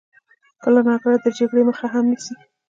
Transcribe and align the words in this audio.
کله 0.63 0.79
ناکله 0.87 1.17
د 1.23 1.27
جګړې 1.37 1.63
مخه 1.69 1.85
هم 1.93 2.05
نیسي. 2.11 2.33